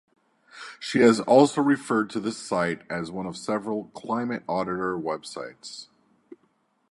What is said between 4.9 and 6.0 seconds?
websites.